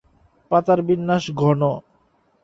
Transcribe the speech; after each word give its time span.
পাতার 0.51 0.79
বিন্যাস 0.87 1.23
ঘন। 1.39 1.61